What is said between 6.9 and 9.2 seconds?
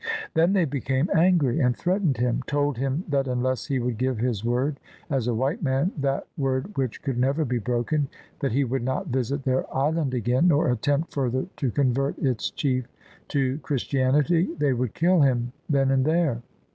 could never be broken— that he would not